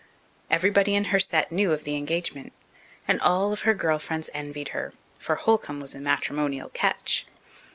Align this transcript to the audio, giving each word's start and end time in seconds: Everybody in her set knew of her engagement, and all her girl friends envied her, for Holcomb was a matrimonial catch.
Everybody 0.49 0.95
in 0.95 1.03
her 1.13 1.19
set 1.19 1.51
knew 1.51 1.71
of 1.73 1.85
her 1.85 1.91
engagement, 1.91 2.53
and 3.07 3.21
all 3.21 3.55
her 3.55 3.75
girl 3.75 3.99
friends 3.99 4.31
envied 4.33 4.69
her, 4.69 4.93
for 5.19 5.35
Holcomb 5.35 5.79
was 5.79 5.93
a 5.93 5.99
matrimonial 6.01 6.69
catch. 6.69 7.27